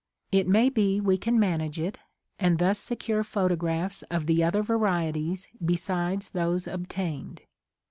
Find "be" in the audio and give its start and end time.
0.69-0.99